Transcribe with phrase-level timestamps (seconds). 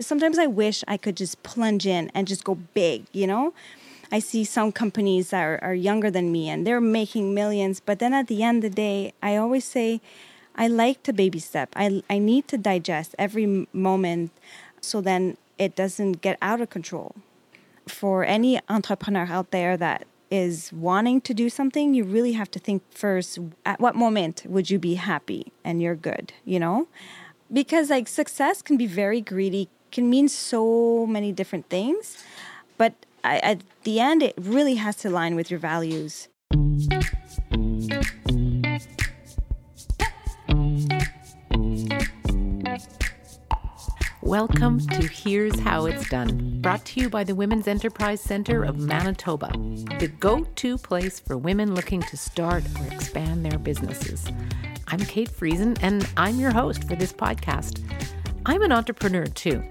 [0.00, 3.52] Sometimes I wish I could just plunge in and just go big, you know?
[4.12, 7.98] I see some companies that are, are younger than me and they're making millions, but
[8.00, 10.00] then at the end of the day, I always say,
[10.56, 11.70] I like to baby step.
[11.76, 14.32] I, I need to digest every moment
[14.80, 17.14] so then it doesn't get out of control.
[17.86, 22.58] For any entrepreneur out there that is wanting to do something, you really have to
[22.58, 26.88] think first at what moment would you be happy and you're good, you know?
[27.52, 32.24] Because like success can be very greedy, can mean so many different things,
[32.78, 32.94] but
[33.24, 36.28] I, at the end, it really has to align with your values.
[44.22, 48.78] Welcome to Here's How It's Done, brought to you by the Women's Enterprise Center of
[48.78, 49.50] Manitoba,
[49.98, 54.24] the go to place for women looking to start or expand their businesses.
[54.86, 57.80] I'm Kate Friesen, and I'm your host for this podcast.
[58.46, 59.62] I'm an entrepreneur too.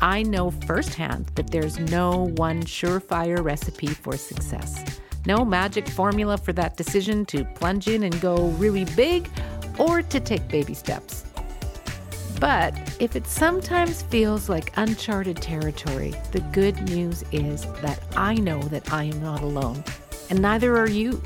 [0.00, 5.00] I know firsthand that there's no one surefire recipe for success.
[5.26, 9.28] No magic formula for that decision to plunge in and go really big
[9.78, 11.24] or to take baby steps.
[12.38, 18.60] But if it sometimes feels like uncharted territory, the good news is that I know
[18.64, 19.82] that I am not alone,
[20.28, 21.22] and neither are you.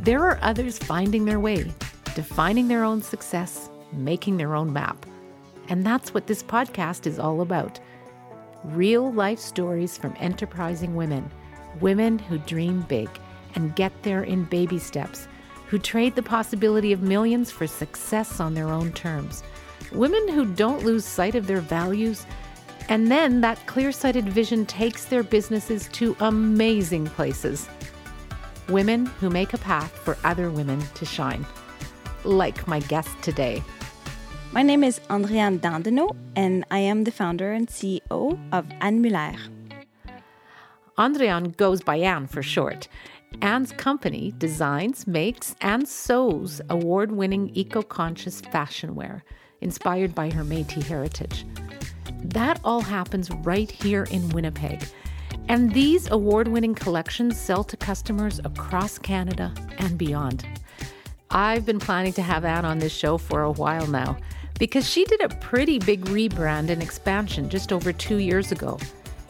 [0.00, 1.72] There are others finding their way,
[2.14, 5.04] defining their own success, making their own map.
[5.70, 7.80] And that's what this podcast is all about
[8.64, 11.30] real life stories from enterprising women,
[11.80, 13.08] women who dream big
[13.54, 15.26] and get there in baby steps,
[15.68, 19.42] who trade the possibility of millions for success on their own terms
[19.92, 22.26] women who don't lose sight of their values,
[22.88, 27.68] and then that clear sighted vision takes their businesses to amazing places.
[28.68, 31.44] Women who make a path for other women to shine,
[32.24, 33.62] like my guest today.
[34.52, 39.38] My name is Andréanne Dandeneau, and I am the founder and CEO of Anne Mulaire.
[40.98, 42.88] Andréane goes by Anne for short.
[43.42, 49.22] Anne's company designs, makes, and sews award winning eco conscious fashion wear
[49.60, 51.46] inspired by her Metis heritage.
[52.24, 54.84] That all happens right here in Winnipeg.
[55.46, 60.44] And these award winning collections sell to customers across Canada and beyond.
[61.30, 64.16] I've been planning to have Anne on this show for a while now
[64.60, 68.78] because she did a pretty big rebrand and expansion just over two years ago.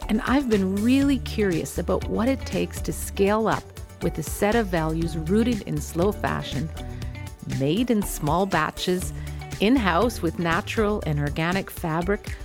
[0.09, 3.63] And I've been really curious about what it takes to scale up
[4.03, 6.69] with a set of values rooted in slow fashion,
[7.59, 9.13] made in small batches,
[9.61, 12.35] in house with natural and organic fabric,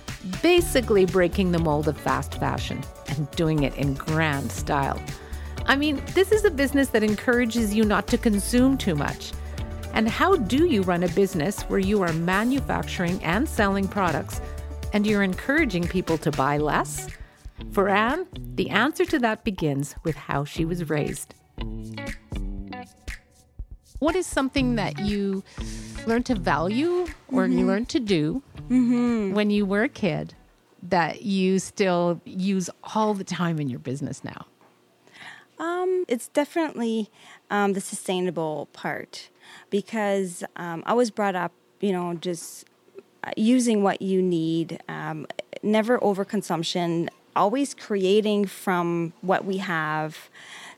[0.41, 5.01] basically breaking the mold of fast fashion and doing it in grand style.
[5.65, 9.33] I mean, this is a business that encourages you not to consume too much.
[9.97, 14.39] And how do you run a business where you are manufacturing and selling products
[14.93, 17.07] and you're encouraging people to buy less?
[17.71, 21.33] For Anne, the answer to that begins with how she was raised.
[23.97, 25.43] What is something that you
[26.05, 27.57] learned to value or mm-hmm.
[27.57, 29.33] you learned to do mm-hmm.
[29.33, 30.35] when you were a kid
[30.83, 34.45] that you still use all the time in your business now?
[35.57, 37.09] Um, it's definitely
[37.49, 39.31] um, the sustainable part
[39.69, 42.65] because um, I was brought up, you know, just
[43.23, 45.27] uh, using what you need, um,
[45.63, 50.29] never overconsumption, always creating from what we have.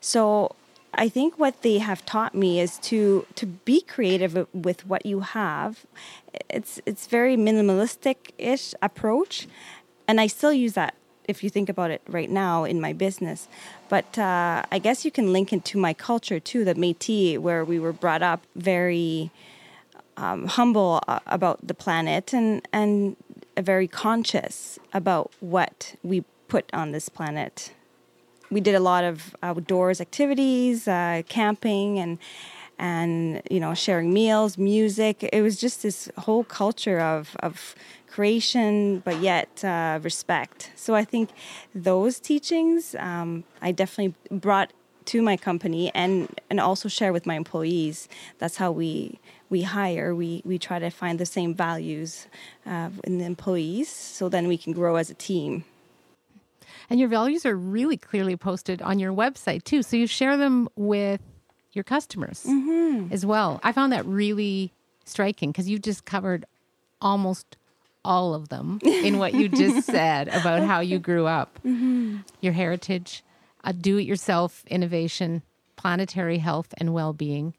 [0.02, 0.56] So
[0.94, 5.22] I think what they have taught me is to to be creative with what you
[5.22, 5.86] have.
[6.50, 9.48] It's it's very minimalistic ish approach,
[10.08, 10.96] and I still use that
[11.30, 13.48] if you think about it right now in my business.
[13.88, 17.64] But uh, I guess you can link it to my culture too, the Métis, where
[17.64, 19.32] we were brought up very
[20.18, 23.16] um, humble uh, about the planet and and
[23.58, 27.72] very conscious about what we put on this planet
[28.52, 32.18] we did a lot of outdoors activities, uh, camping, and
[32.78, 35.28] and you know sharing meals, music.
[35.32, 37.76] It was just this whole culture of of
[38.20, 40.72] creation, but yet uh, respect.
[40.76, 41.30] So I think
[41.74, 44.74] those teachings um, I definitely brought
[45.06, 48.10] to my company and and also share with my employees.
[48.40, 50.14] That's how we we hire.
[50.14, 52.28] We we try to find the same values
[52.66, 55.64] uh, in the employees, so then we can grow as a team.
[56.90, 59.82] And your values are really clearly posted on your website too.
[59.82, 61.22] So you share them with
[61.72, 63.14] your customers mm-hmm.
[63.14, 63.62] as well.
[63.64, 64.74] I found that really
[65.06, 66.44] striking because you've just covered
[67.00, 67.56] almost
[68.04, 72.18] all of them in what you just said about how you grew up, mm-hmm.
[72.42, 73.24] your heritage,
[73.64, 75.42] a do it yourself innovation,
[75.76, 77.54] planetary health and well being.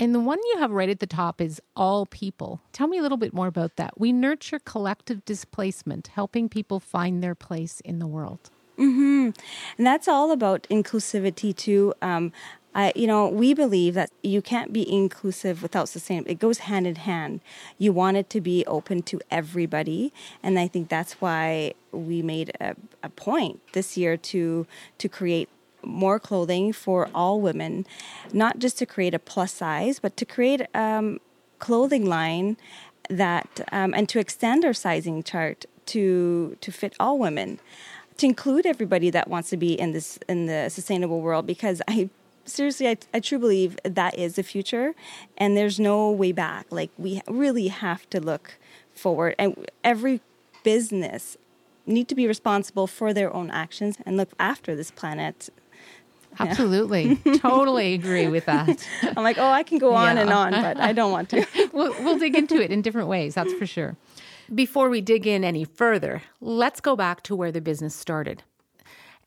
[0.00, 2.60] And the one you have right at the top is all people.
[2.72, 3.98] Tell me a little bit more about that.
[3.98, 8.50] We nurture collective displacement, helping people find their place in the world.
[8.78, 9.30] Mm-hmm.
[9.76, 11.94] And that's all about inclusivity too.
[12.00, 12.32] Um,
[12.78, 16.30] I, you know, we believe that you can't be inclusive without sustainable.
[16.30, 17.40] It goes hand in hand.
[17.76, 20.12] You want it to be open to everybody,
[20.44, 24.64] and I think that's why we made a, a point this year to
[24.98, 25.48] to create
[25.82, 27.84] more clothing for all women,
[28.32, 31.18] not just to create a plus size, but to create um,
[31.58, 32.56] clothing line
[33.10, 37.58] that um, and to extend our sizing chart to to fit all women
[38.18, 42.10] to include everybody that wants to be in this in the sustainable world because I
[42.48, 44.94] seriously I, I truly believe that is the future
[45.36, 48.58] and there's no way back like we really have to look
[48.92, 50.20] forward and every
[50.64, 51.36] business
[51.86, 55.48] need to be responsible for their own actions and look after this planet
[56.40, 57.16] Absolutely.
[57.38, 58.86] totally agree with that.
[59.02, 60.22] I'm like, oh, I can go on yeah.
[60.22, 61.46] and on, but I don't want to.
[61.72, 63.96] we'll, we'll dig into it in different ways, that's for sure.
[64.54, 68.42] Before we dig in any further, let's go back to where the business started.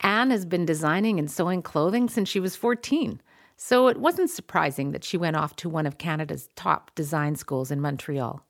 [0.01, 3.21] Anne has been designing and sewing clothing since she was 14.
[3.55, 7.69] So it wasn't surprising that she went off to one of Canada's top design schools
[7.69, 8.43] in Montreal.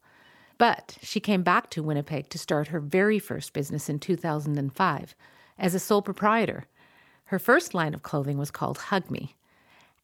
[0.58, 5.16] But she came back to Winnipeg to start her very first business in 2005
[5.58, 6.66] as a sole proprietor.
[7.26, 9.36] Her first line of clothing was called Hug Me.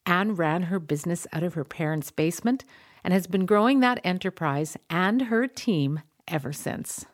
[0.05, 2.65] Anne ran her business out of her parents' basement
[3.03, 7.05] and has been growing that enterprise and her team ever since.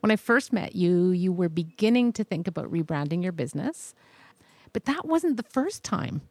[0.00, 3.94] When I first met you, you were beginning to think about rebranding your business,
[4.72, 6.22] but that wasn't the first time.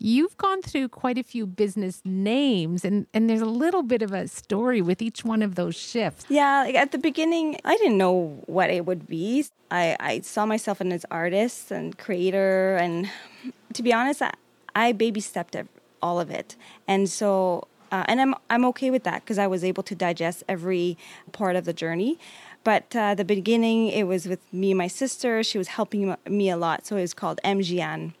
[0.00, 4.12] You've gone through quite a few business names, and, and there's a little bit of
[4.12, 6.24] a story with each one of those shifts.
[6.28, 9.44] Yeah, like at the beginning, I didn't know what it would be.
[9.72, 13.10] I, I saw myself as an artist and creator, and
[13.72, 14.32] to be honest, I,
[14.76, 15.56] I baby stepped
[16.00, 16.54] all of it,
[16.86, 20.44] and so uh, and I'm I'm okay with that because I was able to digest
[20.48, 20.96] every
[21.32, 22.18] part of the journey.
[22.64, 25.42] But uh, the beginning, it was with me and my sister.
[25.42, 28.12] She was helping me a lot, so it was called MGN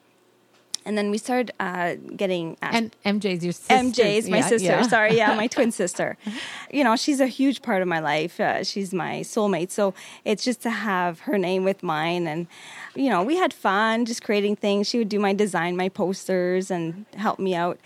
[0.88, 3.74] and then we started uh, getting and MJ's your sister.
[3.74, 4.68] MJ's my yeah, sister.
[4.68, 4.82] Yeah.
[4.82, 6.16] Sorry, yeah, my twin sister.
[6.72, 8.40] You know, she's a huge part of my life.
[8.40, 9.70] Uh, she's my soulmate.
[9.70, 9.92] So
[10.24, 12.46] it's just to have her name with mine, and
[12.94, 14.88] you know, we had fun just creating things.
[14.88, 17.78] She would do my design, my posters, and help me out.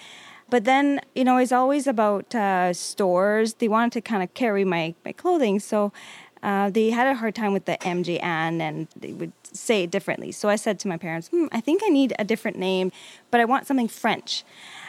[0.49, 3.55] But then, you know, it's always about uh, stores.
[3.55, 5.59] They wanted to kind of carry my, my clothing.
[5.61, 5.95] So
[6.43, 10.33] uh, they had a hard time with the MJN and they would say it differently.
[10.33, 12.91] So I said to my parents, hmm, I think I need a different name,
[13.31, 14.45] but I want something French.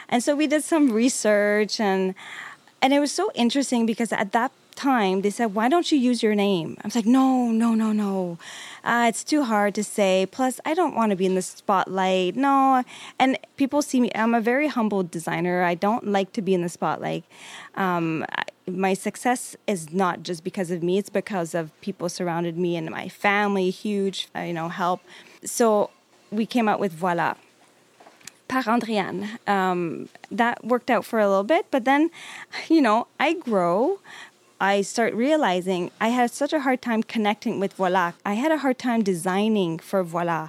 [0.10, 2.16] And so we did some research and
[2.82, 6.22] and it was so interesting because at that time they said, Why don't you use
[6.22, 6.78] your name?
[6.84, 8.38] I was like, No, no, no, no.
[8.84, 10.26] Uh, it's too hard to say.
[10.30, 12.36] Plus, I don't want to be in the spotlight.
[12.36, 12.84] No.
[13.18, 15.64] And people see me, I'm a very humble designer.
[15.64, 17.24] I don't like to be in the spotlight.
[17.76, 18.26] Um,
[18.68, 22.90] my success is not just because of me, it's because of people surrounded me and
[22.90, 25.02] my family, huge, you know, help.
[25.44, 25.90] So
[26.32, 27.36] we came out with Voila
[28.48, 29.40] par Andréanne.
[29.48, 32.12] Um, that worked out for a little bit, but then,
[32.70, 34.00] you know, I grow.
[34.64, 38.14] I start realizing I had such a hard time connecting with Voila.
[38.26, 40.48] I had a hard time designing for Voila.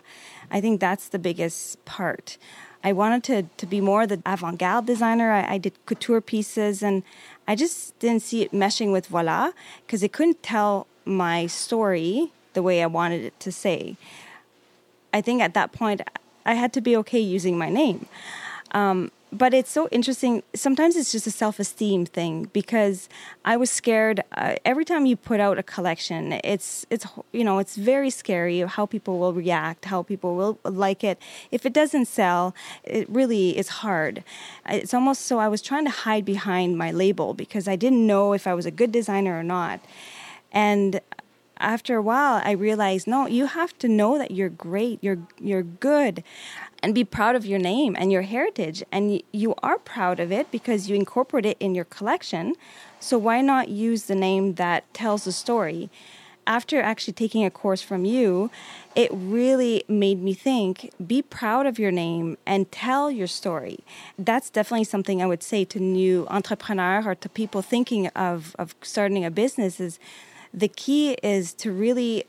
[0.52, 2.38] I think that's the biggest part.
[2.84, 5.32] I wanted to, to be more the avant garde designer.
[5.32, 7.02] I, I did couture pieces and
[7.48, 9.50] I just didn't see it meshing with Voila
[9.84, 13.96] because it couldn't tell my story the way I wanted it to say.
[15.12, 16.02] I think at that point
[16.46, 18.06] I had to be okay using my name.
[18.70, 20.42] Um, but it's so interesting.
[20.54, 23.08] Sometimes it's just a self esteem thing because
[23.44, 24.22] I was scared.
[24.32, 28.60] Uh, every time you put out a collection, it's it's you know it's very scary
[28.60, 31.18] how people will react, how people will like it.
[31.50, 34.22] If it doesn't sell, it really is hard.
[34.68, 38.34] It's almost so I was trying to hide behind my label because I didn't know
[38.34, 39.80] if I was a good designer or not.
[40.52, 41.00] And
[41.58, 45.62] after a while I realized no you have to know that you're great you're you're
[45.62, 46.22] good
[46.84, 48.84] and be proud of your name and your heritage.
[48.92, 52.56] And you are proud of it because you incorporate it in your collection.
[53.00, 55.88] So why not use the name that tells the story?
[56.46, 58.50] After actually taking a course from you,
[58.94, 63.78] it really made me think be proud of your name and tell your story.
[64.18, 68.74] That's definitely something I would say to new entrepreneurs or to people thinking of, of
[68.82, 69.98] starting a business is
[70.52, 72.26] the key is to really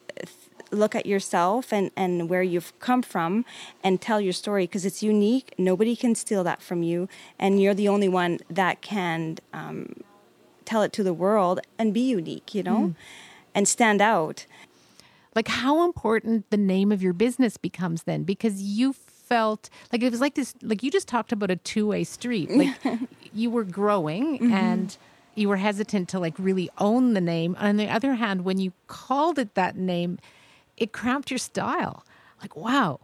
[0.72, 3.46] look at yourself and, and where you've come from
[3.84, 5.54] and tell your story because it's unique.
[5.58, 7.08] Nobody can steal that from you,
[7.40, 10.04] and you're the only one that can um,
[10.66, 12.96] tell it to the world and be unique, you know, mm.
[13.54, 14.46] and stand out.
[15.36, 20.12] Like how important the name of your business becomes then because you felt like it
[20.12, 22.50] was like this like you just talked about a two-way street.
[22.50, 22.76] Like
[23.34, 24.54] you were growing mm-hmm.
[24.54, 24.98] and
[25.36, 27.56] you were hesitant to like really own the name.
[27.60, 30.18] On the other hand, when you called it that name,
[30.78, 32.04] it cramped your style.
[32.42, 33.00] Like, wow.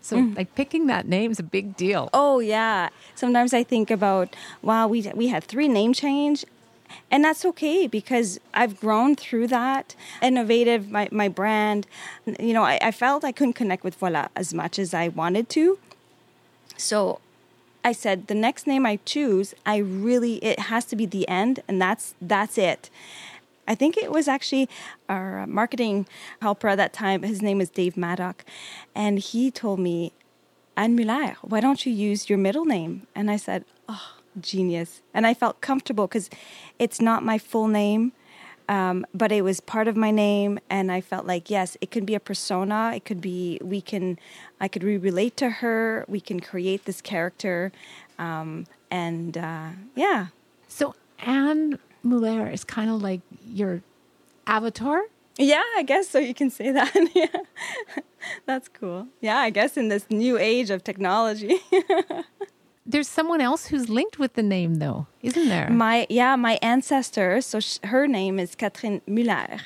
[0.00, 0.36] So mm.
[0.36, 2.10] like picking that name is a big deal.
[2.12, 2.90] Oh yeah.
[3.14, 6.44] Sometimes I think about wow, we we had three name change
[7.10, 9.94] and that's okay because I've grown through that.
[10.22, 11.86] Innovative, my, my brand.
[12.38, 15.48] You know, I, I felt I couldn't connect with Voila as much as I wanted
[15.50, 15.78] to.
[16.76, 17.20] So
[17.84, 21.62] I said the next name I choose, I really it has to be the end,
[21.68, 22.90] and that's that's it.
[23.66, 24.68] I think it was actually
[25.08, 26.06] our marketing
[26.40, 27.22] helper at that time.
[27.22, 28.44] His name is Dave Maddock,
[28.94, 30.12] and he told me,
[30.76, 33.06] Anne Mulaire, why don't you use your middle name?
[33.14, 35.02] And I said, oh, genius.
[35.12, 36.30] And I felt comfortable because
[36.78, 38.12] it's not my full name.
[38.68, 42.06] Um, but it was part of my name and i felt like yes it could
[42.06, 44.18] be a persona it could be we can
[44.58, 47.72] i could re-relate to her we can create this character
[48.18, 50.28] um, and uh, yeah
[50.66, 53.82] so anne mulaire is kind of like your
[54.46, 55.02] avatar
[55.38, 57.26] yeah i guess so you can say that yeah
[58.46, 61.58] that's cool yeah i guess in this new age of technology
[62.86, 65.70] there's someone else who's linked with the name, though, isn't there?
[65.70, 67.40] My yeah, my ancestor.
[67.40, 69.60] So sh- her name is Catherine Mulaire.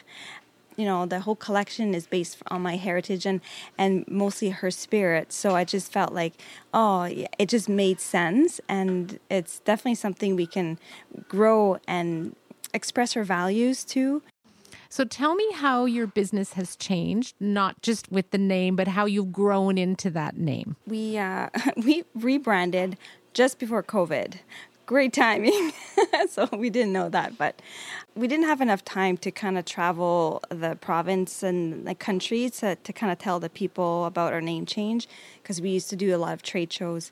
[0.79, 3.41] You know, the whole collection is based on my heritage and
[3.77, 5.33] and mostly her spirit.
[5.33, 6.35] So I just felt like,
[6.73, 7.03] oh,
[7.39, 10.79] it just made sense, and it's definitely something we can
[11.29, 12.35] grow and
[12.73, 14.23] express our values to.
[14.91, 19.05] So tell me how your business has changed, not just with the name, but how
[19.05, 20.77] you've grown into that name.
[20.87, 22.97] We uh, we rebranded
[23.35, 24.37] just before COVID.
[24.89, 25.75] Great timing.
[26.31, 27.61] so we didn't know that, but
[28.17, 32.75] we didn't have enough time to kind of travel the province and the country to,
[32.75, 35.07] to kind of tell the people about our name change
[35.43, 37.11] because we used to do a lot of trade shows.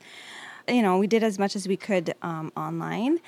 [0.67, 3.21] You know, we did as much as we could um, online.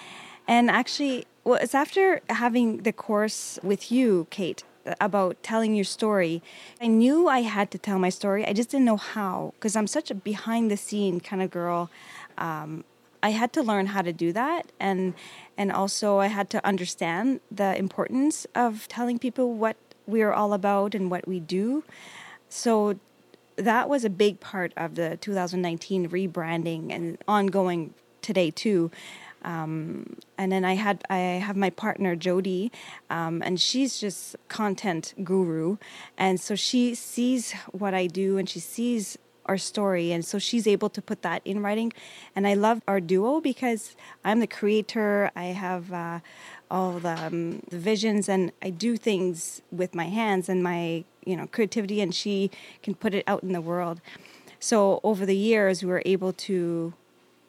[0.46, 4.64] And actually, well, it's after having the course with you, Kate,
[4.98, 6.42] about telling your story.
[6.80, 8.46] I knew I had to tell my story.
[8.46, 11.90] I just didn't know how because I'm such a behind the scene kind of girl.
[12.38, 12.84] Um,
[13.22, 15.14] I had to learn how to do that, and
[15.56, 20.94] and also I had to understand the importance of telling people what we're all about
[20.94, 21.84] and what we do.
[22.48, 22.98] So
[23.56, 28.90] that was a big part of the 2019 rebranding and ongoing today too.
[29.42, 32.72] Um, and then I had I have my partner Jody,
[33.10, 35.76] um, and she's just content guru,
[36.16, 40.66] and so she sees what I do and she sees our story, and so she's
[40.66, 41.92] able to put that in writing.
[42.36, 45.30] And I love our duo because I'm the creator.
[45.34, 45.92] I have.
[45.92, 46.20] Uh,
[46.70, 51.36] all the, um, the visions and I do things with my hands and my you
[51.36, 52.50] know creativity and she
[52.82, 54.00] can put it out in the world.
[54.60, 56.92] So over the years we were able to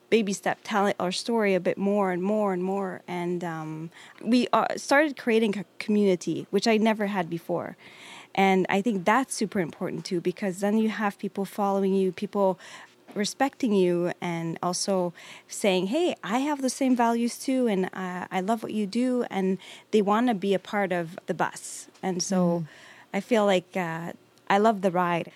[0.10, 3.02] baby step tell our story a bit more and more and more.
[3.08, 3.92] And um,
[4.24, 7.78] we uh, started creating a community, which I never had before.
[8.40, 12.58] And I think that's super important too, because then you have people following you, people
[13.14, 15.12] respecting you, and also
[15.50, 19.26] saying, hey, I have the same values too, and uh, I love what you do.
[19.30, 19.58] And
[19.92, 21.90] they want to be a part of the bus.
[22.02, 22.68] And so mm.
[23.14, 24.14] I feel like uh,
[24.50, 25.34] I love the ride.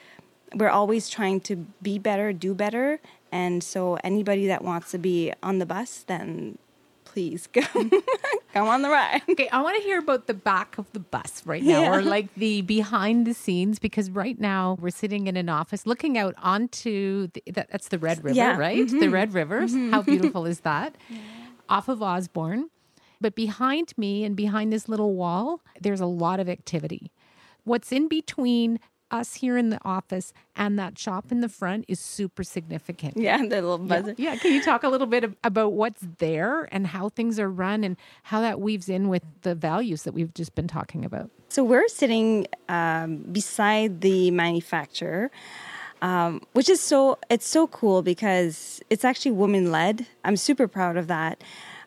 [0.56, 3.02] We're always trying to be better, do better,
[3.34, 6.58] and so anybody that wants to be on the bus, then
[7.14, 7.62] please go
[8.54, 9.22] come on the ride.
[9.30, 11.96] Okay, I want to hear about the back of the bus right now, yeah.
[11.96, 16.18] or like the behind the scenes, because right now we're sitting in an office looking
[16.18, 18.58] out onto the, that, that's the Red River, yeah.
[18.58, 18.88] right?
[18.88, 19.00] Mm-hmm.
[19.00, 19.74] The Red Rivers.
[19.74, 19.92] Mm-hmm.
[19.92, 20.96] How beautiful is that?
[21.10, 21.20] Yeah.
[21.70, 22.70] Off of Osborne.
[23.22, 27.12] But behind me and behind this little wall, there's a lot of activity.
[27.64, 28.80] What's in between
[29.14, 33.16] us here in the office and that shop in the front is super significant.
[33.16, 34.16] Yeah, the little buzzer.
[34.18, 34.34] Yeah.
[34.34, 34.40] yeah.
[34.40, 37.96] Can you talk a little bit about what's there and how things are run and
[38.24, 41.30] how that weaves in with the values that we've just been talking about?
[41.50, 45.32] So we're sitting um, beside the manufacturer.
[46.02, 50.06] Um, which is so it's so cool because it's actually woman led.
[50.26, 51.42] I'm super proud of that.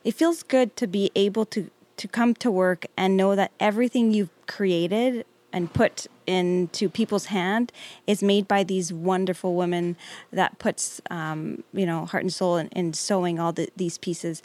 [0.04, 4.12] It feels good to be able to to come to work and know that everything
[4.14, 5.26] you've created
[5.56, 7.72] and put into people's hand
[8.06, 9.96] is made by these wonderful women
[10.30, 14.42] that puts um, you know heart and soul in, in sewing all the, these pieces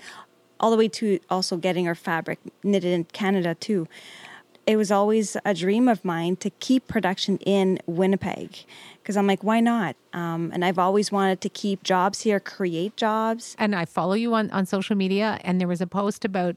[0.58, 3.88] all the way to also getting our fabric knitted in canada too.
[4.66, 8.64] It was always a dream of mine to keep production in winnipeg
[9.02, 9.98] because i'm like why not?
[10.14, 13.58] Um, and i've always wanted to keep jobs here create jobs.
[13.60, 16.56] And i follow you on, on social media and there was a post about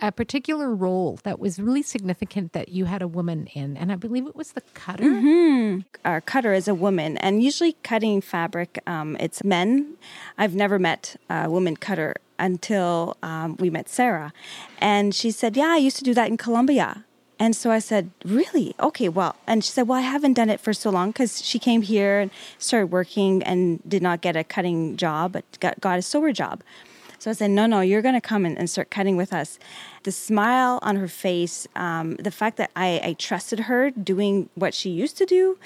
[0.00, 3.96] a particular role that was really significant that you had a woman in, and I
[3.96, 5.04] believe it was the cutter.
[5.04, 5.80] Mm-hmm.
[6.04, 9.94] Our cutter is a woman, and usually cutting fabric, um, it's men.
[10.36, 14.32] I've never met a woman cutter until um, we met Sarah,
[14.78, 17.04] and she said, "Yeah, I used to do that in Colombia."
[17.38, 18.74] And so I said, Really?
[18.78, 19.36] Okay, well.
[19.46, 22.20] And she said, Well, I haven't done it for so long because she came here
[22.20, 26.32] and started working and did not get a cutting job, but got, got a sewer
[26.32, 26.62] job.
[27.24, 29.58] So I said, No, no, you're going to come and, and, start cutting with us.
[30.02, 34.74] The smile on her face, um, the fact that I, I, trusted her doing what
[34.74, 35.56] she used to do,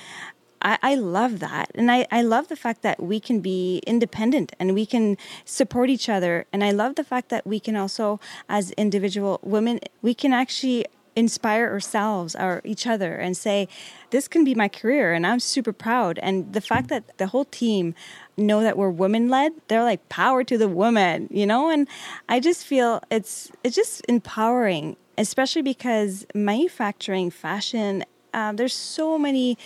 [0.62, 1.72] I, I love that.
[1.74, 5.90] And I, I love the fact that we can be independent and we can support
[5.90, 6.46] each other.
[6.52, 10.86] And I love the fact that we can also, as individual women, we can actually
[11.16, 13.66] inspire ourselves or each other and say
[14.10, 17.44] this can be my career and i'm super proud and the fact that the whole
[17.46, 17.92] team
[18.38, 21.88] know that we're women led they're like power to the woman you know and
[22.28, 28.04] i just feel it's it's just empowering especially because manufacturing fashion
[28.35, 29.59] uh, there's so many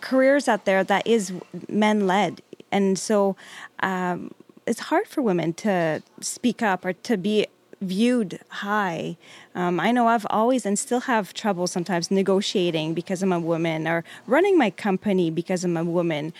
[0.00, 1.32] careers out there that is
[1.68, 2.40] men led
[2.70, 3.34] and so
[3.80, 4.30] um,
[4.66, 7.46] it's hard for women to speak up or to be
[7.80, 9.16] viewed high.
[9.54, 13.86] Um, I know I've always and still have trouble sometimes negotiating because I'm a woman
[13.86, 16.32] or running my company because I'm a woman.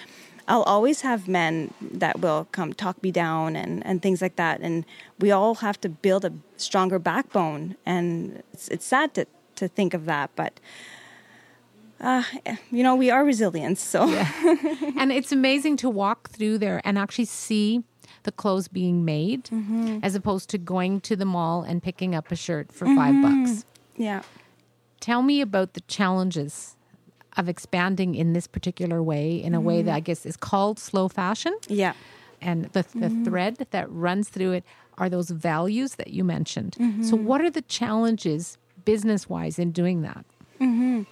[0.48, 4.60] I'll always have men that will come talk me down and, and things like that.
[4.62, 4.86] And
[5.18, 7.76] we all have to build a stronger backbone.
[7.84, 9.26] And it's, it's sad to,
[9.56, 10.58] to think of that, but.
[12.00, 12.22] Uh,
[12.70, 14.06] you know, we are resilient, so.
[14.06, 14.30] Yeah.
[14.96, 17.82] and it's amazing to walk through there and actually see
[18.22, 19.98] the clothes being made mm-hmm.
[20.02, 22.96] as opposed to going to the mall and picking up a shirt for mm-hmm.
[22.96, 23.64] five bucks.
[23.96, 24.22] Yeah.
[25.00, 26.76] Tell me about the challenges
[27.38, 29.66] of expanding in this particular way, in a mm-hmm.
[29.66, 31.56] way that I guess is called slow fashion.
[31.68, 31.94] Yeah.
[32.40, 33.24] And the, the mm-hmm.
[33.24, 34.64] thread that runs through it
[34.98, 36.74] are those values that you mentioned.
[36.74, 37.24] So, mm-hmm.
[37.24, 40.24] what are the challenges business wise in doing that?
[40.60, 41.02] Mm-hmm.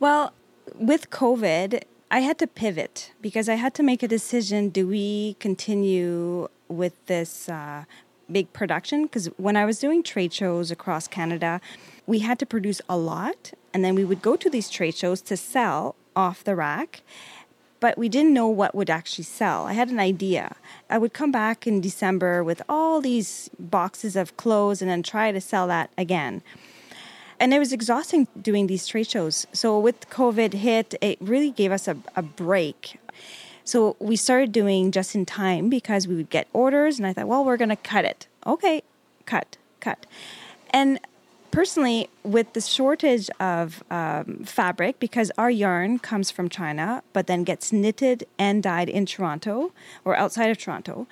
[0.00, 0.32] Well,
[0.78, 4.70] with COVID, I had to pivot because I had to make a decision.
[4.70, 7.84] Do we continue with this uh,
[8.30, 9.04] big production?
[9.04, 11.60] Because when I was doing trade shows across Canada,
[12.06, 15.20] we had to produce a lot, and then we would go to these trade shows
[15.22, 17.02] to sell off the rack.
[17.80, 19.66] But we didn't know what would actually sell.
[19.66, 20.56] I had an idea.
[20.88, 25.32] I would come back in December with all these boxes of clothes and then try
[25.32, 26.42] to sell that again
[27.40, 29.46] and it was exhausting doing these trade shows.
[29.52, 32.98] So with COVID hit, it really gave us a, a break.
[33.64, 37.26] So we started doing just in time because we would get orders, and I thought,
[37.26, 38.26] well, we're going to cut it.
[38.46, 38.82] Okay,
[39.24, 40.04] cut, cut.
[40.70, 41.00] And
[41.50, 47.42] personally, with the shortage of um, fabric, because our yarn comes from China, but then
[47.42, 49.72] gets knitted and dyed in Toronto
[50.04, 51.06] or outside of Toronto.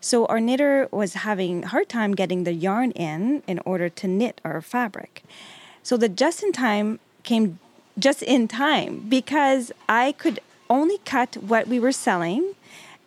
[0.00, 4.08] So our knitter was having a hard time getting the yarn in in order to
[4.08, 5.24] knit our fabric.
[5.82, 7.58] So the just in time came
[7.98, 10.38] just in time because I could
[10.70, 12.54] only cut what we were selling.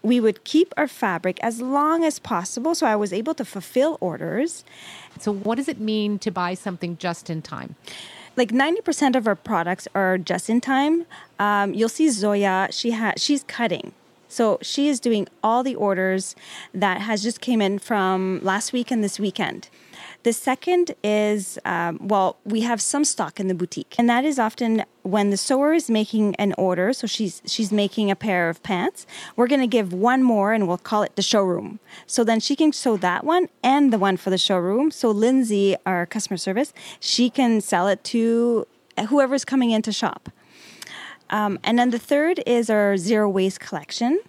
[0.04, 3.98] We would keep our fabric as long as possible, so I was able to fulfill
[4.02, 4.64] orders.
[5.20, 7.76] So, what does it mean to buy something just in time?
[8.38, 11.06] like 90% of our products are just in time.
[11.40, 13.92] Um, you'll see Zoya, she ha- she's cutting.
[14.28, 16.36] So she is doing all the orders
[16.74, 19.68] that has just came in from last week and this weekend.
[20.24, 24.38] The second is, um, well, we have some stock in the boutique, and that is
[24.38, 26.94] often when the sewer is making an order.
[26.94, 29.08] So she's she's making a pair of pants.
[29.36, 31.80] We're going to give one more, and we'll call it the showroom.
[32.06, 34.92] So then she can sew that one and the one for the showroom.
[34.92, 38.68] So Lindsay, our customer service, she can sell it to
[39.10, 40.30] whoever's coming in to shop.
[41.32, 44.20] Um, and then the third is our zero waste collection.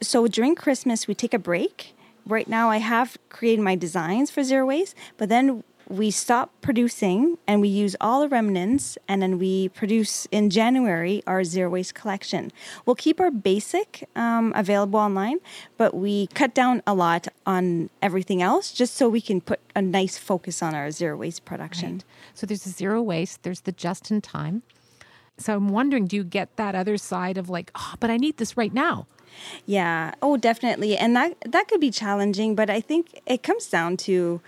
[0.00, 1.94] So during Christmas, we take a break
[2.26, 7.36] right now I have created my designs for zero waste, but then we stop producing
[7.46, 11.94] and we use all the remnants and then we produce in January our zero waste
[11.94, 12.50] collection.
[12.86, 15.38] We'll keep our basic um, available online,
[15.76, 19.82] but we cut down a lot on everything else just so we can put a
[19.82, 21.92] nice focus on our zero waste production.
[21.92, 22.04] Right.
[22.34, 24.62] So there's the zero waste, there's the just in time.
[25.36, 28.36] So I'm wondering, do you get that other side of like, oh, but I need
[28.36, 29.06] this right now?
[29.66, 30.14] Yeah.
[30.22, 30.96] Oh, definitely.
[30.96, 34.40] And that that could be challenging, but I think it comes down to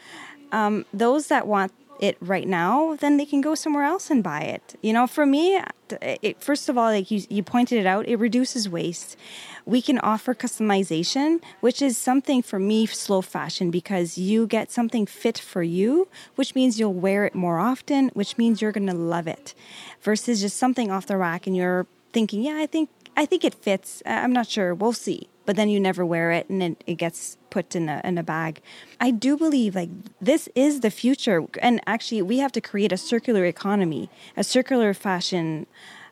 [0.52, 4.40] um, those that want it right now, then they can go somewhere else and buy
[4.42, 4.78] it.
[4.82, 5.60] You know, for me,
[6.02, 9.16] it, first of all, like you, you pointed it out, it reduces waste.
[9.64, 15.06] We can offer customization, which is something for me, slow fashion, because you get something
[15.06, 18.94] fit for you, which means you'll wear it more often, which means you're going to
[18.94, 19.54] love it,
[20.02, 23.54] versus just something off the rack and you're thinking, yeah, I think I think it
[23.54, 24.02] fits.
[24.04, 24.74] I'm not sure.
[24.74, 25.28] We'll see.
[25.46, 28.22] But then you never wear it, and then it gets put in a in a
[28.22, 28.60] bag.
[29.00, 32.96] I do believe like this is the future, and actually we have to create a
[32.96, 35.66] circular economy, a circular fashion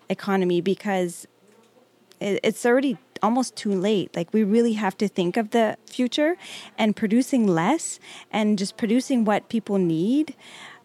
[0.09, 1.27] economy because
[2.21, 4.15] it's already almost too late.
[4.15, 6.37] Like we really have to think of the future
[6.79, 7.99] and producing less
[8.31, 10.37] and just producing what people need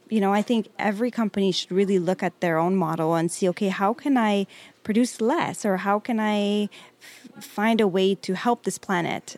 [0.09, 3.47] you know, I think every company should really look at their own model and see,
[3.49, 4.47] okay, how can I
[4.83, 6.69] produce less or how can I
[7.01, 9.37] f- find a way to help this planet?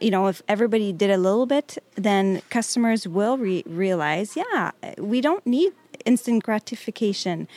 [0.00, 5.20] You know, if everybody did a little bit, then customers will re- realize, yeah, we
[5.20, 5.72] don't need
[6.04, 7.48] instant gratification.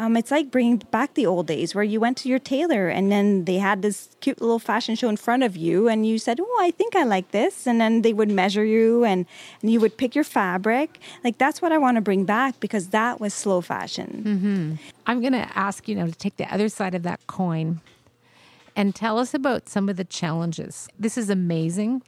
[0.00, 3.10] Um, it's like bringing back the old days where you went to your tailor and
[3.10, 6.38] then they had this cute little fashion show in front of you and you said,
[6.40, 7.66] Oh, I think I like this.
[7.66, 9.26] And then they would measure you and,
[9.60, 11.00] and you would pick your fabric.
[11.24, 14.22] Like that's what I want to bring back because that was slow fashion.
[14.24, 14.74] Mm-hmm.
[15.06, 17.80] I'm going to ask you now to take the other side of that coin
[18.76, 20.88] and tell us about some of the challenges.
[20.96, 22.02] This is amazing.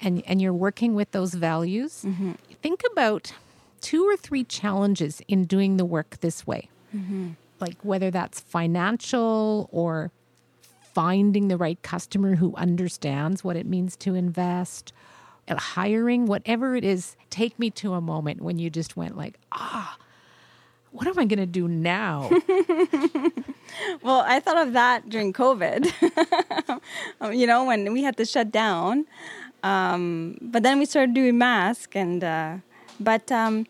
[0.00, 2.02] And, and you're working with those values.
[2.04, 2.32] Mm-hmm.
[2.60, 3.32] Think about
[3.80, 6.68] two or three challenges in doing the work this way.
[6.94, 7.30] Mm-hmm.
[7.60, 10.10] Like whether that's financial or
[10.92, 14.92] finding the right customer who understands what it means to invest,
[15.48, 19.38] uh, hiring, whatever it is, take me to a moment when you just went like,
[19.52, 19.96] ah,
[20.90, 22.28] what am I going to do now?
[24.02, 25.90] well, I thought of that during COVID,
[27.34, 29.06] you know, when we had to shut down.
[29.62, 32.56] Um, but then we started doing masks and, uh,
[33.00, 33.66] but, um,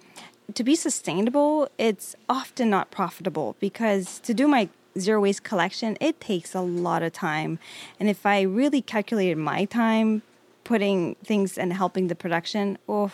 [0.54, 6.20] to be sustainable, it's often not profitable because to do my zero waste collection, it
[6.20, 7.58] takes a lot of time.
[7.98, 10.22] And if I really calculated my time
[10.64, 13.12] putting things and helping the production, oh,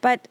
[0.00, 0.28] but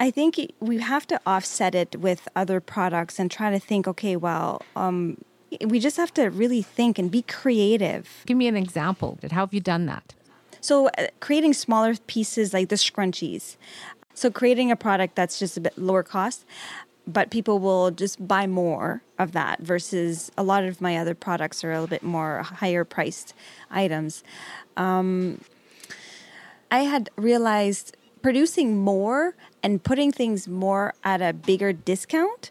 [0.00, 4.14] I think we have to offset it with other products and try to think, okay,
[4.16, 5.18] well, um,
[5.64, 8.22] we just have to really think and be creative.
[8.26, 9.18] Give me an example.
[9.30, 10.14] How have you done that?
[10.60, 13.56] So, uh, creating smaller pieces like the scrunchies.
[14.18, 16.44] So creating a product that's just a bit lower cost,
[17.06, 21.62] but people will just buy more of that versus a lot of my other products
[21.62, 23.32] are a little bit more higher priced
[23.70, 24.24] items.
[24.76, 25.40] Um,
[26.70, 32.50] I had realized producing more and putting things more at a bigger discount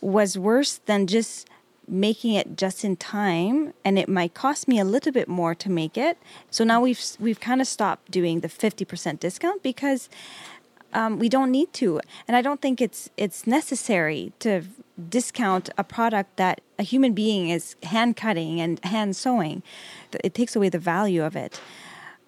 [0.00, 1.48] was worse than just
[1.86, 5.70] making it just in time and it might cost me a little bit more to
[5.70, 6.18] make it
[6.50, 10.10] so now we've we've kind of stopped doing the 50% discount because
[10.92, 14.62] um, we don't need to, and I don't think it's it's necessary to
[15.08, 19.62] discount a product that a human being is hand cutting and hand sewing.
[20.24, 21.60] It takes away the value of it.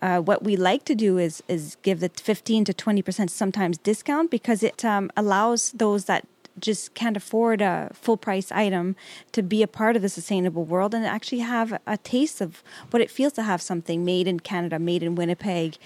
[0.03, 3.79] Uh, what we like to do is is give the 15 to 20 percent sometimes
[3.79, 6.27] discount because it um, allows those that
[6.61, 8.97] just can't afford a full price item
[9.33, 13.01] to be a part of the sustainable world and actually have a taste of what
[13.01, 15.77] it feels to have something made in Canada, made in Winnipeg,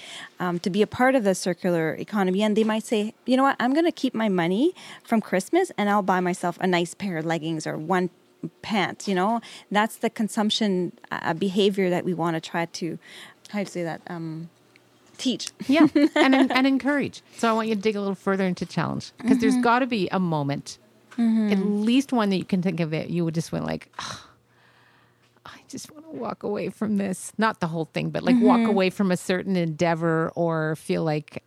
[0.40, 2.42] um, to be a part of the circular economy.
[2.42, 5.70] And they might say, you know what, I'm going to keep my money from Christmas
[5.76, 8.10] and I'll buy myself a nice pair of leggings or one
[8.62, 9.08] pants.
[9.08, 12.98] You know, that's the consumption uh, behavior that we want to try to,
[13.50, 14.00] how do you say that?
[14.06, 14.50] Um,
[15.18, 15.50] teach.
[15.66, 17.22] yeah, and and encourage.
[17.37, 19.40] So I want you to dig a little further into challenge because mm-hmm.
[19.40, 20.79] there's got to be a moment,
[21.12, 21.53] mm-hmm.
[21.53, 24.27] at least one that you can think of that you would just went like, oh,
[25.46, 27.33] I just want to walk away from this.
[27.38, 28.44] Not the whole thing, but like mm-hmm.
[28.44, 31.42] walk away from a certain endeavor or feel like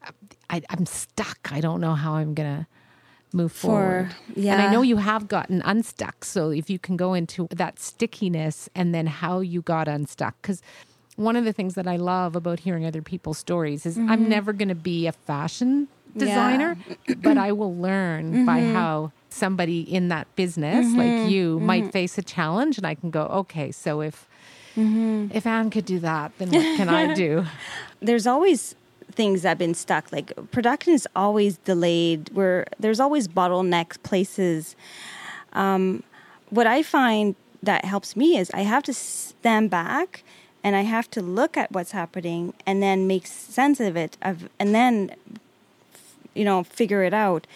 [0.50, 1.52] I, am stuck.
[1.52, 2.68] I don't know how I'm gonna
[3.34, 4.16] move For, forward.
[4.36, 4.54] Yeah.
[4.54, 6.24] And I know you have gotten unstuck.
[6.24, 10.62] So if you can go into that stickiness and then how you got unstuck, because
[11.18, 14.10] one of the things that I love about hearing other people's stories is mm-hmm.
[14.10, 16.78] I'm never going to be a fashion designer,
[17.08, 17.16] yeah.
[17.22, 18.46] but I will learn mm-hmm.
[18.46, 20.98] by how somebody in that business mm-hmm.
[20.98, 21.92] like you might mm-hmm.
[21.92, 24.28] face a challenge and I can go, okay, so if
[24.76, 25.28] mm-hmm.
[25.34, 27.46] if Anne could do that, then what can I do?
[28.00, 28.76] There's always
[29.12, 30.12] things that have been stuck.
[30.12, 32.30] Like production is always delayed.
[32.34, 34.76] Where there's always bottleneck places.
[35.54, 36.04] Um,
[36.52, 40.24] what I find that helps me is I have to stand back
[40.68, 44.50] and I have to look at what's happening and then make sense of it of
[44.60, 45.12] and then
[46.34, 47.48] you know figure it out.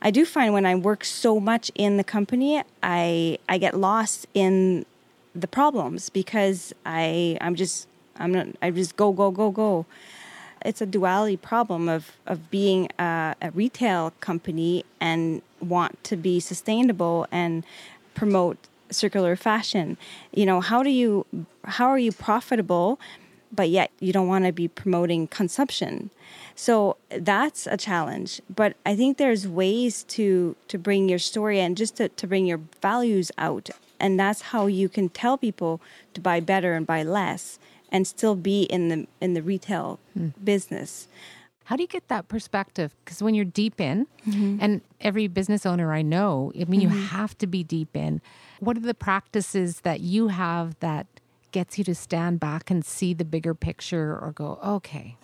[0.00, 4.26] I do find when I work so much in the company, I I get lost
[4.32, 4.86] in
[5.34, 9.84] the problems because I I'm just I'm not I just go go go go.
[10.64, 16.40] It's a duality problem of of being a, a retail company and want to be
[16.40, 17.64] sustainable and
[18.14, 18.56] promote
[18.90, 19.96] circular fashion.
[20.32, 21.26] You know, how do you
[21.64, 22.98] how are you profitable
[23.52, 26.10] but yet you don't want to be promoting consumption.
[26.54, 28.40] So that's a challenge.
[28.54, 32.46] But I think there's ways to to bring your story and just to, to bring
[32.46, 35.80] your values out And that's how you can tell people
[36.14, 37.58] to buy better and buy less
[37.90, 40.32] and still be in the in the retail mm.
[40.42, 41.08] business.
[41.66, 42.94] How do you get that perspective?
[43.04, 44.58] Because when you're deep in, mm-hmm.
[44.60, 46.96] and every business owner I know, I mean, mm-hmm.
[46.96, 48.20] you have to be deep in.
[48.60, 51.08] What are the practices that you have that
[51.50, 55.16] gets you to stand back and see the bigger picture or go, okay?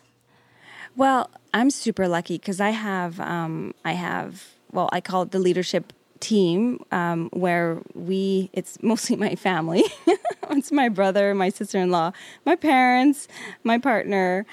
[0.96, 5.38] Well, I'm super lucky because I have, um, I have, well, I call it the
[5.38, 9.84] leadership team um, where we, it's mostly my family.
[10.50, 12.12] it's my brother, my sister in law,
[12.44, 13.28] my parents,
[13.62, 14.44] my partner.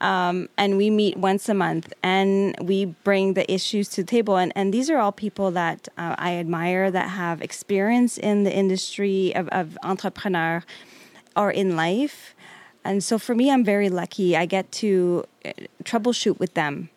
[0.00, 4.36] Um, and we meet once a month and we bring the issues to the table.
[4.36, 8.54] And, and these are all people that uh, I admire that have experience in the
[8.54, 10.62] industry of, of entrepreneur
[11.36, 12.34] or in life.
[12.84, 14.36] And so for me, I'm very lucky.
[14.36, 15.52] I get to uh,
[15.84, 16.90] troubleshoot with them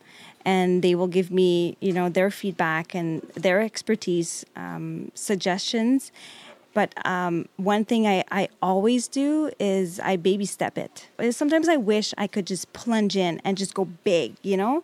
[0.45, 6.11] and they will give me, you know, their feedback and their expertise, um, suggestions
[6.73, 11.09] but um, one thing I, I always do is I baby step it.
[11.31, 14.83] Sometimes I wish I could just plunge in and just go big, you know?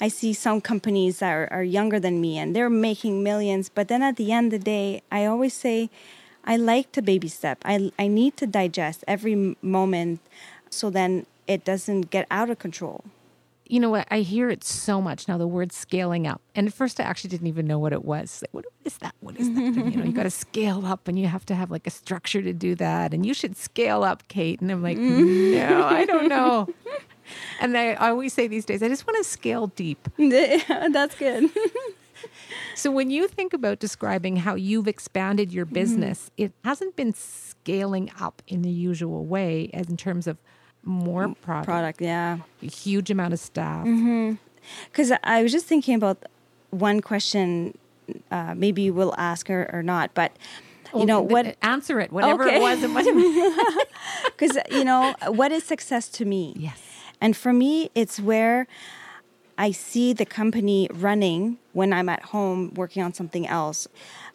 [0.00, 3.88] I see some companies that are, are younger than me and they're making millions, but
[3.88, 5.90] then at the end of the day, I always say,
[6.44, 7.58] I like to baby step.
[7.64, 10.20] I, I need to digest every moment
[10.70, 13.04] so then it doesn't get out of control
[13.68, 14.08] you know what?
[14.10, 15.38] I hear it so much now.
[15.38, 18.42] The word scaling up, and at first I actually didn't even know what it was.
[18.42, 19.14] Like, what is that?
[19.20, 19.62] What is that?
[19.62, 21.90] And, you know, you got to scale up, and you have to have like a
[21.90, 23.12] structure to do that.
[23.12, 24.60] And you should scale up, Kate.
[24.60, 25.54] And I'm like, mm.
[25.54, 26.68] no, I don't know.
[27.60, 30.08] And I always say these days, I just want to scale deep.
[30.18, 31.50] That's good.
[32.74, 35.74] so when you think about describing how you've expanded your mm-hmm.
[35.74, 36.44] business, mm-hmm.
[36.44, 40.38] it hasn't been scaling up in the usual way, as in terms of
[40.84, 41.66] more product.
[41.66, 42.38] Product, yeah.
[42.62, 43.84] A huge amount of staff.
[43.84, 45.24] Because mm-hmm.
[45.24, 46.24] I was just thinking about
[46.70, 47.76] one question.
[48.30, 50.32] Uh, maybe we'll ask her or not, but
[50.94, 51.56] you know what?
[51.60, 52.56] Answer it, whatever okay.
[52.56, 52.80] it was.
[54.24, 56.54] Because you know what is success to me?
[56.56, 56.80] Yes.
[57.20, 58.66] And for me, it's where
[59.58, 63.88] I see the company running when I'm at home working on something else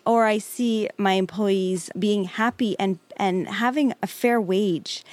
[0.05, 5.03] or I see my employees being happy and and having a fair wage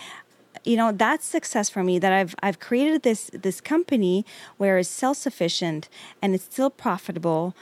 [0.64, 4.24] you know that's success for me that I've I've created this this company
[4.56, 5.88] where it's self-sufficient
[6.20, 7.54] and it's still profitable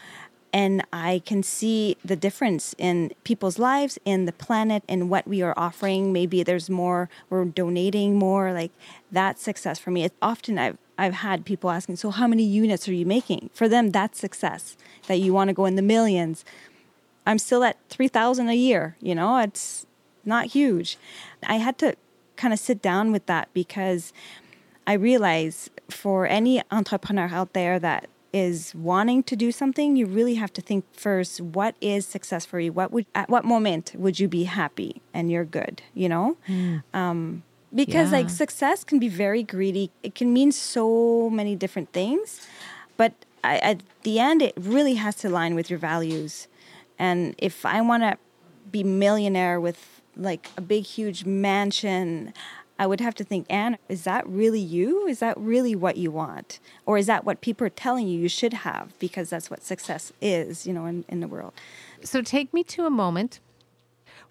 [0.53, 5.43] and I can see the difference in people's lives, in the planet, in what we
[5.43, 6.13] are offering.
[6.13, 8.53] Maybe there's more, we're donating more.
[8.53, 8.73] Like
[9.13, 10.05] that's success for me.
[10.05, 13.51] It's often I've I've had people asking, so how many units are you making?
[13.55, 14.77] For them, that's success.
[15.07, 16.45] That you want to go in the millions.
[17.25, 18.97] I'm still at three thousand a year.
[19.01, 19.87] You know, it's
[20.25, 20.99] not huge.
[21.43, 21.95] I had to
[22.39, 24.15] kind of sit down with that because
[24.87, 30.37] I realize for any entrepreneur out there that is wanting to do something, you really
[30.37, 32.73] have to think first what is success for you?
[32.73, 36.37] What would at what moment would you be happy and you're good, you know?
[36.49, 36.83] Mm.
[36.95, 37.43] Um,
[37.75, 38.19] because yeah.
[38.19, 39.91] like success can be very greedy.
[40.03, 42.47] It can mean so many different things,
[42.97, 43.13] but
[43.45, 46.49] I, at the end, it really has to align with your values.
[46.99, 48.17] And if I want to
[48.71, 52.35] be millionaire with like a big, huge mansion,
[52.79, 55.07] I would have to think, Anne, is that really you?
[55.07, 56.61] Is that really what you want?
[56.87, 60.13] Or is that what people are telling you you should have because that's what success
[60.21, 61.55] is, you know, in, in the world?
[62.03, 63.41] So take me to a moment,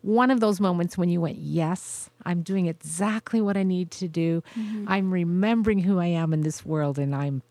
[0.01, 4.07] one of those moments when you went, Yes, I'm doing exactly what I need to
[4.07, 4.43] do.
[4.57, 4.85] Mm-hmm.
[4.87, 7.41] I'm remembering who I am in this world and I'm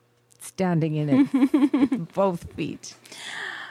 [0.40, 2.94] standing in it both feet.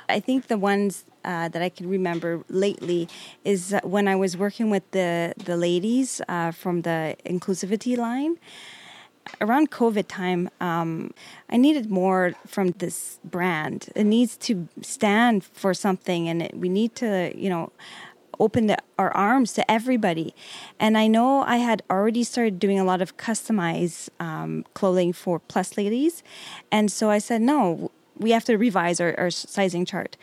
[0.09, 3.07] I think the ones uh, that I can remember lately
[3.43, 8.37] is when I was working with the the ladies uh, from the inclusivity line.
[9.41, 11.11] Around COVID time, um,
[11.49, 13.89] I needed more from this brand.
[13.95, 17.71] It needs to stand for something, and it, we need to, you know,
[18.39, 20.35] open the, our arms to everybody.
[20.79, 25.39] And I know I had already started doing a lot of customized um, clothing for
[25.39, 26.23] plus ladies.
[26.71, 30.17] And so I said, no, we have to revise our, our sizing chart.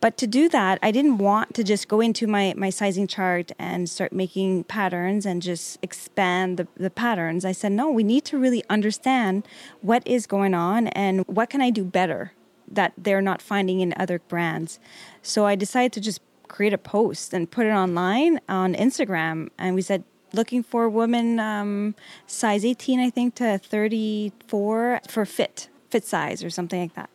[0.00, 3.52] But to do that, I didn't want to just go into my, my sizing chart
[3.56, 7.44] and start making patterns and just expand the, the patterns.
[7.44, 9.46] I said, no, we need to really understand
[9.80, 12.32] what is going on and what can I do better
[12.66, 14.80] that they're not finding in other brands.
[15.22, 19.50] So I decided to just create a post and put it online on Instagram.
[19.56, 20.02] And we said,
[20.32, 21.94] looking for women um,
[22.26, 27.10] size 18, I think, to 34 for fit, fit size or something like that.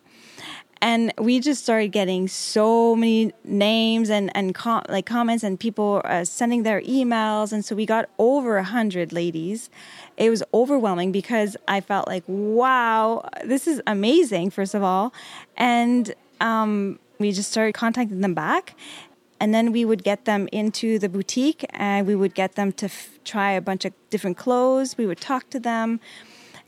[0.80, 6.00] And we just started getting so many names and and com- like comments and people
[6.04, 7.52] uh, sending their emails.
[7.52, 9.70] And so we got over a hundred ladies.
[10.16, 15.12] It was overwhelming because i felt like wow this is amazing first of all.
[15.56, 18.74] And um, we just started contacting them back.
[19.40, 22.86] And then we would get them into the boutique and we would get them to
[22.86, 24.98] f- try a bunch of different clothes.
[24.98, 26.00] We would talk to them.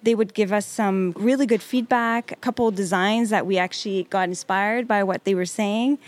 [0.03, 4.29] They would give us some really good feedback, a couple designs that we actually got
[4.29, 5.99] inspired by what they were saying.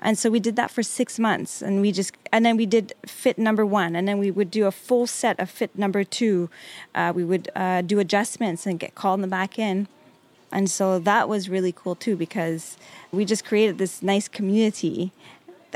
[0.00, 1.62] And so we did that for six months.
[1.62, 3.94] And we just, and then we did fit number one.
[3.94, 6.50] And then we would do a full set of fit number two.
[6.94, 9.86] Uh, we would uh, do adjustments and get called them back in.
[10.50, 12.76] And so that was really cool too because
[13.10, 15.12] we just created this nice community.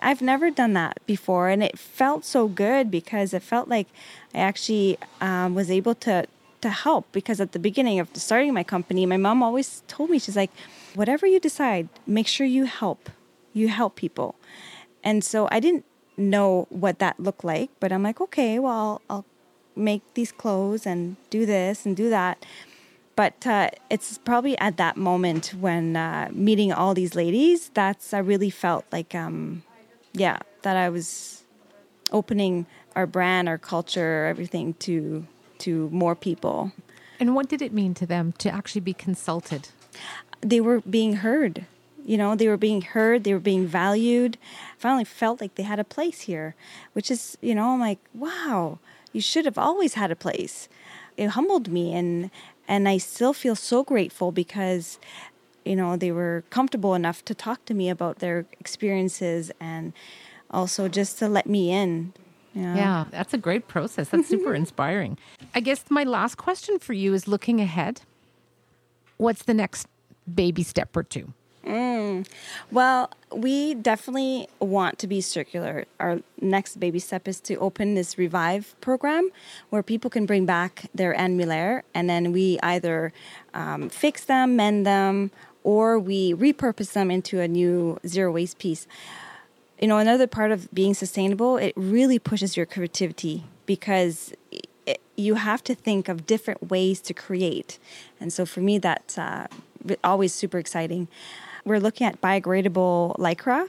[0.02, 3.86] I've never done that before, and it felt so good because it felt like
[4.34, 6.26] I actually um, was able to
[6.60, 7.10] to help.
[7.12, 10.50] Because at the beginning of starting my company, my mom always told me she's like,
[10.94, 13.10] "Whatever you decide, make sure you help.
[13.52, 14.34] You help people."
[15.04, 15.84] And so I didn't
[16.16, 19.26] know what that looked like, but I'm like, okay, well, I'll
[19.76, 22.44] make these clothes and do this and do that
[23.16, 28.18] but uh, it's probably at that moment when uh, meeting all these ladies that's i
[28.18, 29.62] really felt like um,
[30.12, 31.44] yeah that i was
[32.12, 35.26] opening our brand our culture everything to
[35.60, 36.72] to more people.
[37.18, 39.68] And what did it mean to them to actually be consulted?
[40.40, 41.66] They were being heard
[42.04, 44.38] you know they were being heard they were being valued.
[44.78, 46.54] Finally felt like they had a place here
[46.92, 48.78] which is you know i'm like wow
[49.16, 50.68] you should have always had a place.
[51.16, 52.30] It humbled me and
[52.68, 54.98] and I still feel so grateful because
[55.64, 59.94] you know they were comfortable enough to talk to me about their experiences and
[60.50, 62.12] also just to let me in.
[62.56, 64.08] Yeah, that's a great process.
[64.08, 65.18] That's super inspiring.
[65.54, 68.00] I guess my last question for you is looking ahead.
[69.18, 69.86] What's the next
[70.32, 71.32] baby step or two?
[71.66, 72.26] Mm.
[72.70, 75.84] Well, we definitely want to be circular.
[75.98, 79.30] Our next baby step is to open this Revive program
[79.70, 83.12] where people can bring back their Anne Mulaire and then we either
[83.52, 85.32] um, fix them, mend them,
[85.64, 88.86] or we repurpose them into a new zero waste piece.
[89.80, 95.34] You know, another part of being sustainable, it really pushes your creativity because it, you
[95.34, 97.78] have to think of different ways to create.
[98.20, 99.48] And so for me, that's uh,
[100.02, 101.08] always super exciting
[101.66, 103.68] we're looking at biodegradable lycra.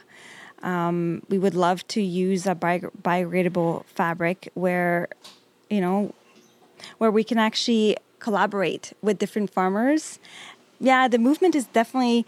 [0.63, 5.09] Um, we would love to use a biodegradable fabric where,
[5.69, 6.13] you know,
[6.99, 10.19] where we can actually collaborate with different farmers.
[10.79, 12.25] Yeah, the movement is definitely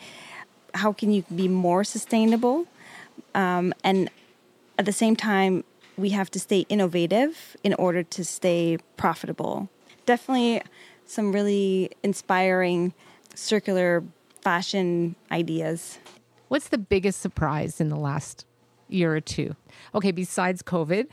[0.74, 2.68] how can you be more sustainable,
[3.40, 4.10] um, and
[4.78, 5.64] at the same time,
[5.98, 9.70] we have to stay innovative in order to stay profitable.
[10.06, 10.62] Definitely,
[11.06, 12.94] some really inspiring
[13.36, 14.04] circular
[14.42, 16.00] fashion ideas.
[16.50, 18.46] What's the biggest surprise in the last
[18.90, 19.56] year or two?
[19.96, 21.08] Okay, besides COVID.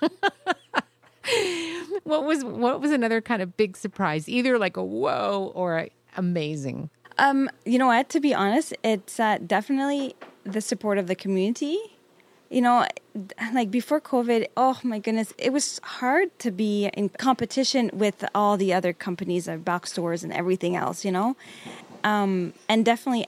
[2.04, 4.26] what was what was another kind of big surprise?
[4.26, 6.88] Either like a whoa or a amazing.
[7.18, 8.08] Um, you know what?
[8.10, 11.78] To be honest, it's uh, definitely the support of the community.
[12.50, 12.86] You know,
[13.52, 18.56] like before COVID, oh my goodness, it was hard to be in competition with all
[18.56, 21.04] the other companies, of box stores, and everything else.
[21.04, 21.36] You know,
[22.04, 23.26] um, and definitely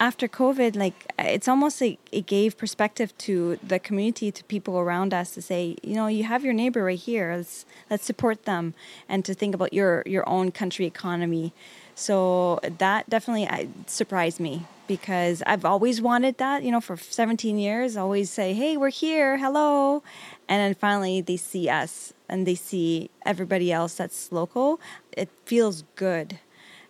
[0.00, 5.14] after COVID, like it's almost like it gave perspective to the community, to people around
[5.14, 7.34] us, to say, you know, you have your neighbor right here.
[7.36, 8.74] Let's let's support them,
[9.08, 11.52] and to think about your your own country economy.
[11.94, 16.62] So that definitely uh, surprised me because I've always wanted that.
[16.62, 20.02] You know, for 17 years, always say, "Hey, we're here, hello,"
[20.48, 24.80] and then finally they see us and they see everybody else that's local.
[25.12, 26.38] It feels good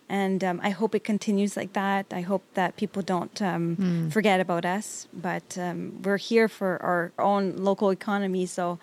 [0.09, 2.06] and um, I hope it continues like that.
[2.12, 4.12] I hope that people don't um, mm.
[4.12, 8.78] forget about us, but um, we're here for our own local economy, so.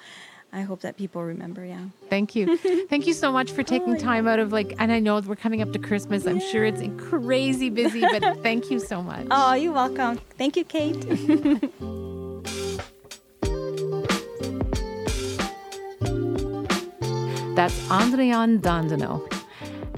[0.53, 1.65] I hope that people remember.
[1.65, 1.85] Yeah.
[2.09, 2.57] Thank you.
[2.87, 5.35] Thank you so much for taking oh, time out of like, and I know we're
[5.35, 6.27] coming up to Christmas.
[6.27, 9.25] I'm sure it's crazy busy, but thank you so much.
[9.31, 10.19] Oh, you're welcome.
[10.37, 11.01] Thank you, Kate.
[17.55, 19.27] That's Andréanne Dandeneau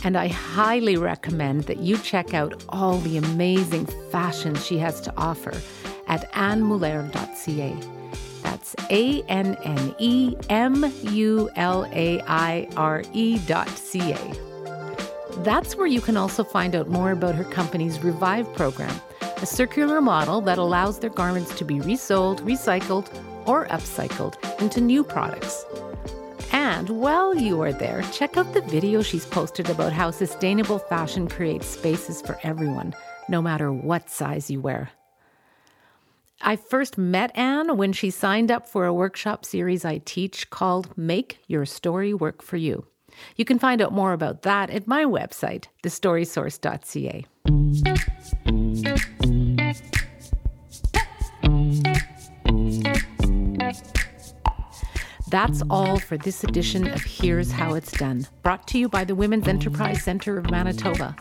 [0.05, 5.13] and I highly recommend that you check out all the amazing fashion she has to
[5.17, 5.53] offer
[6.07, 7.94] at annemulaire.ca.
[8.65, 14.35] That's A N N E M U L A I R E dot C A.
[15.43, 18.99] That's where you can also find out more about her company's Revive program,
[19.37, 23.07] a circular model that allows their garments to be resold, recycled,
[23.45, 25.65] or upcycled into new products.
[26.51, 31.27] And while you are there, check out the video she's posted about how sustainable fashion
[31.27, 32.95] creates spaces for everyone,
[33.29, 34.89] no matter what size you wear.
[36.47, 40.95] I first met Anne when she signed up for a workshop series I teach called
[40.95, 42.85] Make Your Story Work for You.
[43.35, 47.25] You can find out more about that at my website, thestorysource.ca.
[55.29, 59.15] That's all for this edition of Here's How It's Done, brought to you by the
[59.15, 61.15] Women's Enterprise Center of Manitoba.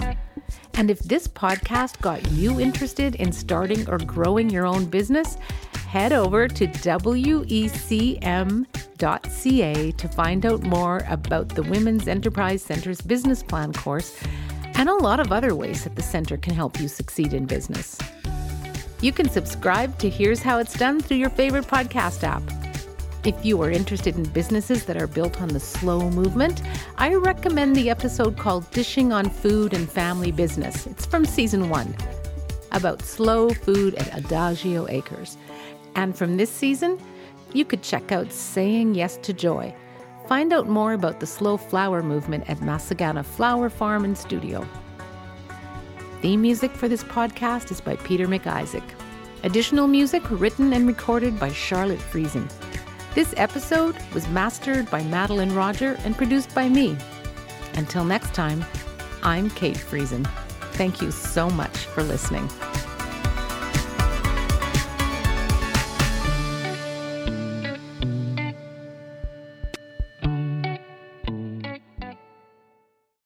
[0.75, 5.37] And if this podcast got you interested in starting or growing your own business,
[5.87, 8.25] head over to wecm.ca
[9.93, 14.19] to find out more about the Women's Enterprise Center's business plan course
[14.75, 17.97] and a lot of other ways that the center can help you succeed in business.
[19.01, 22.43] You can subscribe to Here's How It's Done through your favorite podcast app.
[23.25, 26.61] If you are interested in businesses that are built on the slow movement,
[26.99, 30.87] I recommend the episode called Dishing on Food and Family Business.
[30.87, 31.97] It's from season one
[32.73, 35.39] about slow food at Adagio Acres.
[35.95, 36.99] And from this season,
[37.55, 39.75] you could check out Saying Yes to Joy.
[40.29, 44.69] Find out more about the slow flower movement at Masagana Flower Farm and Studio.
[46.21, 48.85] Theme music for this podcast is by Peter McIsaac.
[49.45, 52.51] Additional music written and recorded by Charlotte Friesen.
[53.15, 56.97] This episode was mastered by Madeline Roger and produced by me.
[57.75, 58.65] Until next time,
[59.23, 60.27] I'm Kate Friesen.
[60.73, 62.49] Thank you so much for listening.